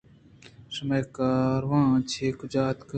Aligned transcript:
شمئے 0.73 1.01
کاروان 1.17 1.93
چہ 2.11 2.25
کجا 2.39 2.61
آتگ 2.71 2.89